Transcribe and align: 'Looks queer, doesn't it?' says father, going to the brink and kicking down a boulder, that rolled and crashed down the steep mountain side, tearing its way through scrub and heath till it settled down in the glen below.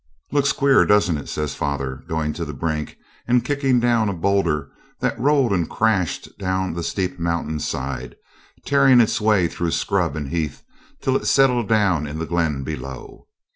'Looks 0.31 0.51
queer, 0.51 0.83
doesn't 0.83 1.19
it?' 1.19 1.29
says 1.29 1.53
father, 1.53 2.03
going 2.07 2.33
to 2.33 2.43
the 2.43 2.55
brink 2.55 2.97
and 3.27 3.45
kicking 3.45 3.79
down 3.79 4.09
a 4.09 4.13
boulder, 4.13 4.71
that 4.99 5.19
rolled 5.19 5.53
and 5.53 5.69
crashed 5.69 6.39
down 6.39 6.73
the 6.73 6.81
steep 6.81 7.19
mountain 7.19 7.59
side, 7.59 8.15
tearing 8.65 8.99
its 8.99 9.21
way 9.21 9.47
through 9.47 9.69
scrub 9.69 10.15
and 10.15 10.29
heath 10.29 10.63
till 11.01 11.15
it 11.15 11.27
settled 11.27 11.69
down 11.69 12.07
in 12.07 12.17
the 12.17 12.25
glen 12.25 12.63
below. 12.63 13.27